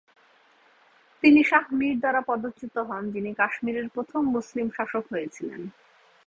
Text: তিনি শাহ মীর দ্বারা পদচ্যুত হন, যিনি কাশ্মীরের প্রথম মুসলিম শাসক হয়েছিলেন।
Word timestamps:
তিনি 1.23 1.41
শাহ 1.43 1.65
মীর 1.79 1.95
দ্বারা 1.99 2.21
পদচ্যুত 2.21 2.75
হন, 2.79 3.03
যিনি 3.11 3.31
কাশ্মীরের 3.33 3.87
প্রথম 3.89 4.21
মুসলিম 4.35 4.67
শাসক 4.69 5.03
হয়েছিলেন। 5.11 5.61